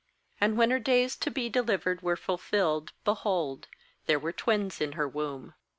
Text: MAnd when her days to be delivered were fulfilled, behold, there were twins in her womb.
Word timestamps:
MAnd 0.41 0.57
when 0.57 0.71
her 0.71 0.79
days 0.79 1.15
to 1.17 1.29
be 1.29 1.47
delivered 1.47 2.01
were 2.01 2.15
fulfilled, 2.17 2.91
behold, 3.05 3.67
there 4.07 4.17
were 4.17 4.31
twins 4.33 4.81
in 4.81 4.93
her 4.93 5.07
womb. 5.07 5.53